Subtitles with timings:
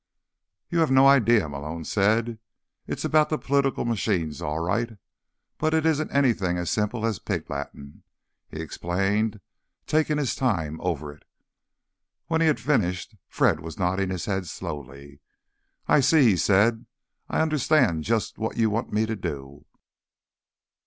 [0.71, 2.39] "You have no idea," Malone said.
[2.87, 4.97] "It's about the political machines, all right,
[5.59, 8.01] but it isn't anything as simple as pig Latin."
[8.49, 9.41] He explained,
[9.85, 11.21] taking his time over it.
[12.25, 15.19] When he had finished, Fred was nodding his head slowly.
[15.87, 16.87] "I see," he said.
[17.29, 19.65] "I understand just what you want me to do."